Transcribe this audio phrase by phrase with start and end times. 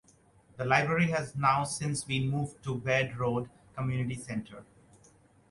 [0.57, 4.65] The library has now since been moved to Baird Road Community Center.